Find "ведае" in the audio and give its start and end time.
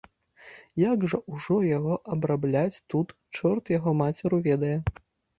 4.49-4.71